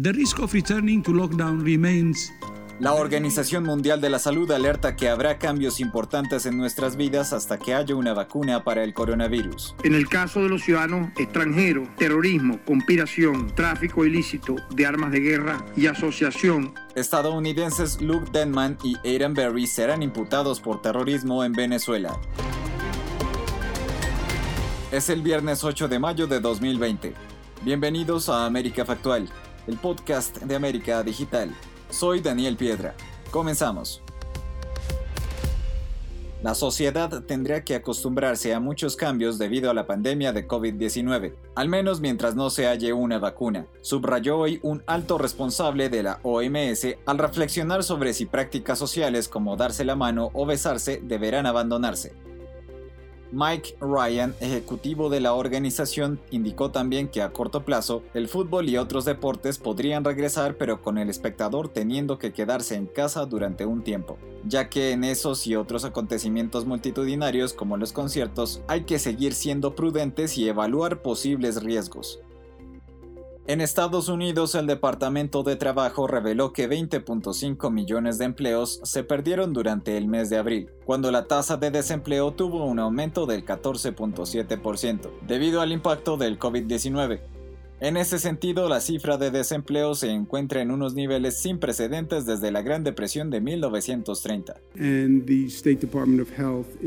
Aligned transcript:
The 0.00 0.12
risk 0.12 0.38
of 0.38 0.52
returning 0.52 1.02
to 1.02 1.12
lockdown 1.12 1.64
remains 1.64 2.32
la 2.78 2.94
Organización 2.94 3.64
Mundial 3.64 4.00
de 4.00 4.08
la 4.08 4.20
Salud 4.20 4.48
alerta 4.52 4.94
que 4.94 5.08
habrá 5.08 5.40
cambios 5.40 5.80
importantes 5.80 6.46
en 6.46 6.56
nuestras 6.56 6.94
vidas 6.94 7.32
hasta 7.32 7.58
que 7.58 7.74
haya 7.74 7.96
una 7.96 8.14
vacuna 8.14 8.62
para 8.62 8.84
el 8.84 8.94
coronavirus. 8.94 9.74
En 9.82 9.96
el 9.96 10.08
caso 10.08 10.40
de 10.40 10.50
los 10.50 10.62
ciudadanos 10.62 11.10
extranjeros, 11.18 11.88
terrorismo, 11.96 12.60
conspiración, 12.64 13.52
tráfico 13.56 14.04
ilícito 14.04 14.54
de 14.70 14.86
armas 14.86 15.10
de 15.10 15.18
guerra 15.18 15.66
y 15.76 15.88
asociación. 15.88 16.72
Estadounidenses 16.94 18.00
Luke 18.00 18.30
Denman 18.32 18.78
y 18.84 18.96
Aidan 19.04 19.34
Berry 19.34 19.66
serán 19.66 20.04
imputados 20.04 20.60
por 20.60 20.80
terrorismo 20.80 21.42
en 21.42 21.54
Venezuela. 21.54 22.20
Es 24.92 25.08
el 25.08 25.22
viernes 25.22 25.64
8 25.64 25.88
de 25.88 25.98
mayo 25.98 26.28
de 26.28 26.38
2020. 26.38 27.14
Bienvenidos 27.64 28.28
a 28.28 28.46
América 28.46 28.84
Factual, 28.84 29.28
el 29.68 29.76
podcast 29.76 30.38
de 30.38 30.56
América 30.56 31.02
Digital. 31.02 31.54
Soy 31.90 32.20
Daniel 32.20 32.56
Piedra. 32.56 32.94
Comenzamos. 33.30 34.02
La 36.42 36.54
sociedad 36.54 37.22
tendrá 37.24 37.64
que 37.64 37.74
acostumbrarse 37.74 38.54
a 38.54 38.60
muchos 38.60 38.96
cambios 38.96 39.38
debido 39.38 39.70
a 39.70 39.74
la 39.74 39.86
pandemia 39.86 40.32
de 40.32 40.48
COVID-19, 40.48 41.34
al 41.54 41.68
menos 41.68 42.00
mientras 42.00 42.34
no 42.34 42.48
se 42.48 42.66
halle 42.66 42.92
una 42.92 43.18
vacuna, 43.18 43.66
subrayó 43.82 44.38
hoy 44.38 44.58
un 44.62 44.82
alto 44.86 45.18
responsable 45.18 45.90
de 45.90 46.04
la 46.04 46.20
OMS 46.22 46.96
al 47.04 47.18
reflexionar 47.18 47.82
sobre 47.82 48.14
si 48.14 48.24
prácticas 48.24 48.78
sociales 48.78 49.28
como 49.28 49.56
darse 49.56 49.84
la 49.84 49.96
mano 49.96 50.30
o 50.32 50.46
besarse 50.46 51.02
deberán 51.02 51.44
abandonarse. 51.44 52.14
Mike 53.32 53.76
Ryan, 53.80 54.34
ejecutivo 54.40 55.10
de 55.10 55.20
la 55.20 55.34
organización, 55.34 56.18
indicó 56.30 56.70
también 56.70 57.08
que 57.08 57.22
a 57.22 57.30
corto 57.30 57.64
plazo 57.64 58.02
el 58.14 58.28
fútbol 58.28 58.68
y 58.68 58.78
otros 58.78 59.04
deportes 59.04 59.58
podrían 59.58 60.04
regresar 60.04 60.56
pero 60.56 60.80
con 60.80 60.98
el 60.98 61.10
espectador 61.10 61.68
teniendo 61.68 62.18
que 62.18 62.32
quedarse 62.32 62.74
en 62.74 62.86
casa 62.86 63.26
durante 63.26 63.66
un 63.66 63.82
tiempo, 63.82 64.18
ya 64.44 64.68
que 64.68 64.92
en 64.92 65.04
esos 65.04 65.46
y 65.46 65.56
otros 65.56 65.84
acontecimientos 65.84 66.64
multitudinarios 66.64 67.52
como 67.52 67.76
los 67.76 67.92
conciertos 67.92 68.62
hay 68.66 68.84
que 68.84 68.98
seguir 68.98 69.34
siendo 69.34 69.74
prudentes 69.74 70.38
y 70.38 70.48
evaluar 70.48 71.02
posibles 71.02 71.62
riesgos. 71.62 72.20
En 73.48 73.62
Estados 73.62 74.10
Unidos, 74.10 74.54
el 74.54 74.66
Departamento 74.66 75.42
de 75.42 75.56
Trabajo 75.56 76.06
reveló 76.06 76.52
que 76.52 76.68
20.5 76.68 77.70
millones 77.70 78.18
de 78.18 78.26
empleos 78.26 78.78
se 78.84 79.04
perdieron 79.04 79.54
durante 79.54 79.96
el 79.96 80.06
mes 80.06 80.28
de 80.28 80.36
abril, 80.36 80.70
cuando 80.84 81.10
la 81.10 81.28
tasa 81.28 81.56
de 81.56 81.70
desempleo 81.70 82.32
tuvo 82.32 82.66
un 82.66 82.78
aumento 82.78 83.24
del 83.24 83.46
14.7%, 83.46 85.08
debido 85.26 85.62
al 85.62 85.72
impacto 85.72 86.18
del 86.18 86.38
COVID-19. 86.38 87.22
En 87.80 87.96
ese 87.96 88.18
sentido, 88.18 88.68
la 88.68 88.80
cifra 88.80 89.18
de 89.18 89.30
desempleo 89.30 89.94
se 89.94 90.10
encuentra 90.10 90.60
en 90.60 90.72
unos 90.72 90.94
niveles 90.94 91.36
sin 91.36 91.60
precedentes 91.60 92.26
desde 92.26 92.50
la 92.50 92.62
Gran 92.62 92.82
Depresión 92.82 93.30
de 93.30 93.40
1930. 93.40 94.56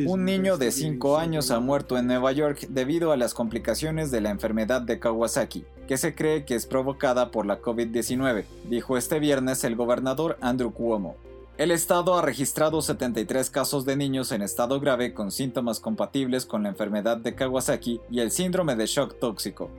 Un 0.06 0.26
niño 0.26 0.58
de 0.58 0.72
5 0.72 1.18
años 1.18 1.50
ha 1.50 1.62
muerto 1.62 1.98
en 1.98 2.08
Nueva 2.08 2.34
York 2.34 2.68
debido 2.68 3.14
a 3.14 3.18
las 3.18 3.34
complicaciones 3.34 4.12
de 4.12 4.20
la 4.20 4.32
enfermedad 4.32 4.82
de 4.82 5.00
Kawasaki, 5.00 5.64
que 5.88 5.96
se 5.96 6.14
cree 6.14 6.44
que 6.44 6.56
es 6.56 6.66
provocada 6.66 7.32
por 7.32 7.46
la 7.46 7.62
COVID-19, 7.62 8.44
dijo 8.70 8.98
este 8.98 9.20
viernes 9.20 9.64
el 9.64 9.78
gobernador 9.78 10.38
Andrew 10.42 10.74
Cuomo. 10.74 11.16
El 11.58 11.72
estado 11.72 12.18
ha 12.18 12.22
registrado 12.22 12.82
73 12.82 13.50
casos 13.50 13.86
de 13.86 13.96
niños 13.96 14.32
en 14.32 14.42
estado 14.42 14.80
grave 14.80 15.14
con 15.14 15.32
síntomas 15.32 15.80
compatibles 15.80 16.46
con 16.46 16.64
la 16.64 16.70
enfermedad 16.70 17.18
de 17.18 17.36
Kawasaki 17.36 18.02
y 18.10 18.20
el 18.20 18.32
síndrome 18.32 18.76
de 18.76 18.88
shock 18.88 19.20
tóxico, 19.20 19.70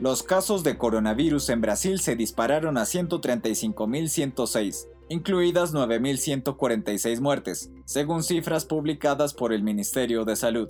los 0.00 0.22
casos 0.22 0.62
de 0.62 0.78
coronavirus 0.78 1.48
en 1.48 1.60
Brasil 1.60 1.98
se 1.98 2.14
dispararon 2.14 2.78
a 2.78 2.82
135.106, 2.82 4.86
incluidas 5.08 5.74
9.146 5.74 7.20
muertes, 7.20 7.72
según 7.84 8.22
cifras 8.22 8.64
publicadas 8.64 9.34
por 9.34 9.52
el 9.52 9.64
Ministerio 9.64 10.24
de 10.24 10.36
Salud. 10.36 10.68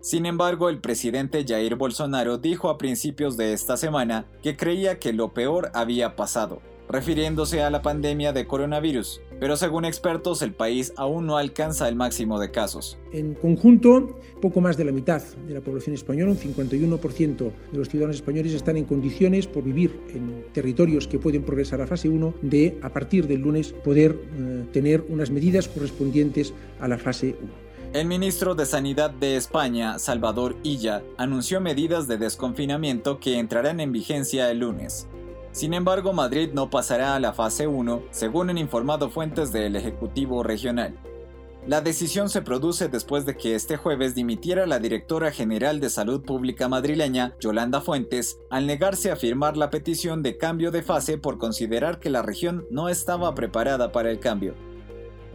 Sin 0.00 0.26
embargo, 0.26 0.68
el 0.68 0.80
presidente 0.80 1.44
Jair 1.46 1.74
Bolsonaro 1.76 2.38
dijo 2.38 2.70
a 2.70 2.78
principios 2.78 3.36
de 3.36 3.52
esta 3.52 3.76
semana 3.76 4.26
que 4.42 4.56
creía 4.56 5.00
que 5.00 5.12
lo 5.12 5.34
peor 5.34 5.72
había 5.74 6.14
pasado, 6.14 6.62
refiriéndose 6.88 7.62
a 7.62 7.70
la 7.70 7.82
pandemia 7.82 8.32
de 8.32 8.46
coronavirus, 8.46 9.20
pero 9.42 9.56
según 9.56 9.84
expertos 9.84 10.40
el 10.40 10.52
país 10.52 10.92
aún 10.96 11.26
no 11.26 11.36
alcanza 11.36 11.88
el 11.88 11.96
máximo 11.96 12.38
de 12.38 12.52
casos. 12.52 12.96
En 13.10 13.34
conjunto, 13.34 14.20
poco 14.40 14.60
más 14.60 14.76
de 14.76 14.84
la 14.84 14.92
mitad 14.92 15.20
de 15.20 15.52
la 15.52 15.60
población 15.60 15.96
española, 15.96 16.30
un 16.30 16.38
51% 16.38 17.36
de 17.72 17.76
los 17.76 17.88
ciudadanos 17.88 18.14
españoles 18.14 18.52
están 18.52 18.76
en 18.76 18.84
condiciones, 18.84 19.48
por 19.48 19.64
vivir 19.64 20.00
en 20.14 20.44
territorios 20.52 21.08
que 21.08 21.18
pueden 21.18 21.42
progresar 21.42 21.80
a 21.80 21.88
fase 21.88 22.08
1, 22.08 22.34
de 22.40 22.78
a 22.82 22.90
partir 22.90 23.26
del 23.26 23.40
lunes 23.40 23.72
poder 23.72 24.12
eh, 24.12 24.64
tener 24.72 25.04
unas 25.08 25.32
medidas 25.32 25.66
correspondientes 25.66 26.54
a 26.78 26.86
la 26.86 26.98
fase 26.98 27.34
1. 27.42 27.72
El 27.94 28.06
ministro 28.06 28.54
de 28.54 28.64
Sanidad 28.64 29.10
de 29.10 29.34
España, 29.34 29.98
Salvador 29.98 30.54
Illa, 30.62 31.02
anunció 31.18 31.60
medidas 31.60 32.06
de 32.06 32.16
desconfinamiento 32.16 33.18
que 33.18 33.40
entrarán 33.40 33.80
en 33.80 33.90
vigencia 33.90 34.52
el 34.52 34.60
lunes. 34.60 35.08
Sin 35.52 35.74
embargo, 35.74 36.14
Madrid 36.14 36.50
no 36.54 36.70
pasará 36.70 37.14
a 37.14 37.20
la 37.20 37.34
fase 37.34 37.66
1, 37.66 38.04
según 38.10 38.48
han 38.48 38.56
informado 38.56 39.10
fuentes 39.10 39.52
del 39.52 39.76
Ejecutivo 39.76 40.42
Regional. 40.42 40.98
La 41.66 41.80
decisión 41.80 42.28
se 42.28 42.42
produce 42.42 42.88
después 42.88 43.24
de 43.26 43.36
que 43.36 43.54
este 43.54 43.76
jueves 43.76 44.16
dimitiera 44.16 44.66
la 44.66 44.80
directora 44.80 45.30
general 45.30 45.78
de 45.78 45.90
Salud 45.90 46.22
Pública 46.22 46.68
madrileña, 46.68 47.36
Yolanda 47.38 47.82
Fuentes, 47.82 48.40
al 48.50 48.66
negarse 48.66 49.12
a 49.12 49.16
firmar 49.16 49.56
la 49.56 49.70
petición 49.70 50.22
de 50.22 50.38
cambio 50.38 50.72
de 50.72 50.82
fase 50.82 51.18
por 51.18 51.38
considerar 51.38 52.00
que 52.00 52.10
la 52.10 52.22
región 52.22 52.66
no 52.70 52.88
estaba 52.88 53.32
preparada 53.34 53.92
para 53.92 54.10
el 54.10 54.18
cambio. 54.18 54.54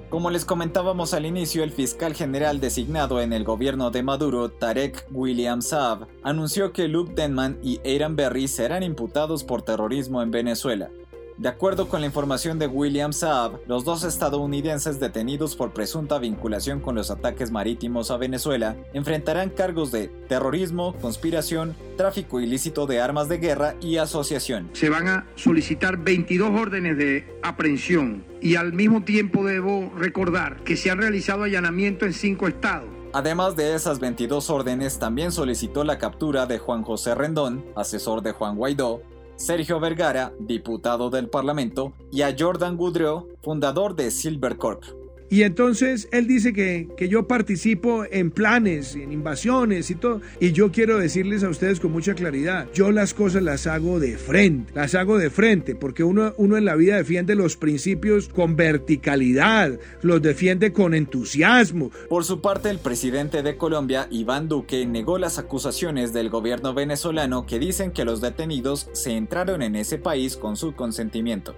Como 0.09 0.29
les 0.29 0.45
comentábamos 0.45 1.13
al 1.13 1.25
inicio, 1.25 1.65
el 1.65 1.73
fiscal 1.73 2.13
general 2.13 2.61
designado 2.61 3.19
en 3.19 3.33
el 3.33 3.43
gobierno 3.43 3.91
de 3.91 4.03
Maduro, 4.03 4.49
Tarek 4.49 5.05
William 5.11 5.61
Saab, 5.61 6.07
anunció 6.23 6.71
que 6.71 6.87
Luke 6.87 7.11
Denman 7.13 7.59
y 7.61 7.81
Aaron 7.85 8.15
Berry 8.15 8.47
serán 8.47 8.83
imputados 8.83 9.43
por 9.43 9.63
terrorismo 9.63 10.21
en 10.21 10.31
Venezuela. 10.31 10.89
De 11.37 11.49
acuerdo 11.49 11.87
con 11.87 12.01
la 12.01 12.07
información 12.07 12.57
de 12.57 12.65
William 12.65 13.13
Saab, 13.13 13.59
los 13.67 13.85
dos 13.85 14.03
estadounidenses 14.03 14.99
detenidos 14.99 15.55
por 15.55 15.71
presunta 15.71 16.17
vinculación 16.17 16.79
con 16.79 16.95
los 16.95 17.11
ataques 17.11 17.51
marítimos 17.51 18.09
a 18.09 18.17
Venezuela 18.17 18.75
enfrentarán 18.93 19.51
cargos 19.51 19.91
de 19.91 20.07
terrorismo, 20.27 20.95
conspiración, 20.99 21.75
tráfico 21.95 22.41
ilícito 22.41 22.87
de 22.87 23.01
armas 23.01 23.29
de 23.29 23.37
guerra 23.37 23.75
y 23.81 23.97
asociación. 23.97 24.71
Se 24.73 24.89
van 24.89 25.07
a 25.07 25.27
solicitar 25.35 25.97
22 25.97 26.59
órdenes 26.59 26.97
de 26.97 27.37
aprehensión 27.43 28.25
y 28.41 28.55
al 28.55 28.73
mismo 28.73 29.03
tiempo 29.03 29.45
debo 29.45 29.91
recordar 29.95 30.63
que 30.63 30.75
se 30.75 30.89
han 30.89 30.97
realizado 30.97 31.43
allanamientos 31.43 32.07
en 32.07 32.13
cinco 32.13 32.47
estados. 32.47 32.89
Además 33.13 33.55
de 33.55 33.75
esas 33.75 33.99
22 33.99 34.49
órdenes, 34.49 34.97
también 34.97 35.31
solicitó 35.31 35.83
la 35.83 35.99
captura 35.99 36.47
de 36.47 36.57
Juan 36.57 36.81
José 36.81 37.13
Rendón, 37.13 37.63
asesor 37.75 38.21
de 38.21 38.31
Juan 38.31 38.55
Guaidó, 38.55 39.01
Sergio 39.37 39.79
Vergara, 39.79 40.33
diputado 40.39 41.11
del 41.11 41.29
Parlamento, 41.29 41.93
y 42.11 42.23
a 42.23 42.35
Jordan 42.37 42.75
Goudreau, 42.75 43.27
fundador 43.43 43.95
de 43.95 44.09
Silvercorp. 44.09 44.83
Y 45.29 45.43
entonces 45.43 46.07
él 46.11 46.25
dice 46.25 46.53
que, 46.53 46.87
que, 46.95 47.09
yo 47.09 47.27
participo 47.27 48.05
en 48.09 48.31
planes, 48.31 48.95
en 48.95 49.11
invasiones 49.11 49.89
y 49.91 49.95
todo. 49.95 50.21
Y 50.39 50.53
yo 50.53 50.71
quiero 50.71 50.97
decirles 50.97 51.43
a 51.43 51.49
ustedes 51.49 51.79
con 51.79 51.91
mucha 51.91 52.13
claridad, 52.13 52.67
yo 52.73 52.91
las 52.91 53.13
cosas 53.13 53.43
las 53.43 53.67
hago 53.67 53.99
de 53.99 54.17
frente, 54.17 54.71
las 54.73 54.95
hago 54.95 55.17
de 55.17 55.29
frente, 55.29 55.75
porque 55.75 56.03
uno, 56.03 56.33
uno 56.37 56.55
en 56.55 56.65
la 56.65 56.75
vida 56.75 56.95
defiende 56.95 57.35
los 57.35 57.57
principios 57.57 58.29
con 58.29 58.55
verticalidad, 58.55 59.77
los 60.01 60.21
defiende 60.21 60.71
con 60.71 60.93
entusiasmo. 60.93 61.91
Por 62.07 62.23
su 62.23 62.41
parte, 62.41 62.69
el 62.69 62.79
presidente 62.79 63.43
de 63.43 63.57
Colombia, 63.57 64.07
Iván 64.09 64.47
Duque, 64.47 64.85
negó 64.85 65.17
las 65.17 65.39
acusaciones 65.39 66.13
del 66.13 66.29
gobierno 66.29 66.73
venezolano 66.73 67.45
que 67.45 67.59
dicen 67.59 67.91
que 67.91 68.05
los 68.05 68.21
detenidos 68.21 68.89
se 68.93 69.11
entraron 69.11 69.61
en 69.61 69.75
ese 69.75 69.97
país 69.97 70.37
con 70.37 70.55
su 70.55 70.73
consentimiento. 70.73 71.55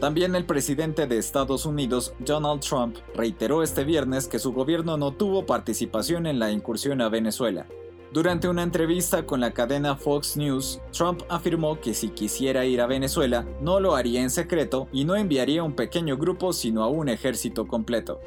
También 0.00 0.34
el 0.34 0.44
presidente 0.44 1.06
de 1.06 1.16
Estados 1.16 1.64
Unidos, 1.64 2.12
Donald 2.18 2.60
Trump, 2.60 2.96
reiteró 3.14 3.62
este 3.62 3.82
viernes 3.82 4.28
que 4.28 4.38
su 4.38 4.52
gobierno 4.52 4.98
no 4.98 5.12
tuvo 5.12 5.46
participación 5.46 6.26
en 6.26 6.38
la 6.38 6.52
incursión 6.52 7.00
a 7.00 7.08
Venezuela. 7.08 7.66
Durante 8.12 8.46
una 8.46 8.62
entrevista 8.62 9.24
con 9.24 9.40
la 9.40 9.52
cadena 9.52 9.96
Fox 9.96 10.36
News, 10.36 10.80
Trump 10.92 11.22
afirmó 11.30 11.80
que 11.80 11.94
si 11.94 12.10
quisiera 12.10 12.66
ir 12.66 12.82
a 12.82 12.86
Venezuela, 12.86 13.46
no 13.60 13.80
lo 13.80 13.96
haría 13.96 14.20
en 14.20 14.30
secreto 14.30 14.86
y 14.92 15.04
no 15.04 15.16
enviaría 15.16 15.62
un 15.62 15.74
pequeño 15.74 16.18
grupo 16.18 16.52
sino 16.52 16.82
a 16.84 16.88
un 16.88 17.08
ejército 17.08 17.66
completo. 17.66 18.20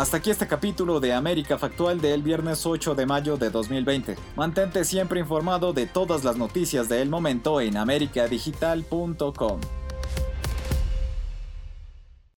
Hasta 0.00 0.16
aquí 0.16 0.30
este 0.30 0.46
capítulo 0.46 0.98
de 0.98 1.12
América 1.12 1.58
Factual 1.58 2.00
del 2.00 2.22
viernes 2.22 2.64
8 2.64 2.94
de 2.94 3.04
mayo 3.04 3.36
de 3.36 3.50
2020. 3.50 4.16
Mantente 4.34 4.82
siempre 4.86 5.20
informado 5.20 5.74
de 5.74 5.84
todas 5.84 6.24
las 6.24 6.38
noticias 6.38 6.88
del 6.88 7.10
momento 7.10 7.60
en 7.60 7.76
americadigital.com. 7.76 9.60